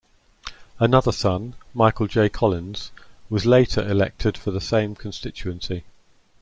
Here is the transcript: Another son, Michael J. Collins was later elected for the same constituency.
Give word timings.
Another 0.79 1.11
son, 1.11 1.53
Michael 1.75 2.07
J. 2.07 2.27
Collins 2.27 2.89
was 3.29 3.45
later 3.45 3.87
elected 3.87 4.35
for 4.35 4.49
the 4.49 4.59
same 4.59 4.95
constituency. 4.95 5.83